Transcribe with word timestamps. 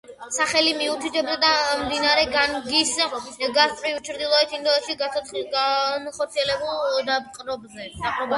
სახელი 0.35 0.69
მიუთითებდა 0.77 1.51
მდინარე 1.81 2.23
განგის 2.35 2.93
გასწვრივ, 3.59 4.01
ჩრდილოეთ 4.09 4.57
ინდოეთში 4.59 4.97
განხორციელებულ 5.05 6.99
დაპყრობებზე. 7.13 7.89